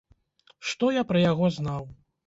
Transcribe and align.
Што 0.71 0.91
я 0.97 1.03
пра 1.13 1.23
яго 1.31 1.55
знаў? 1.59 1.83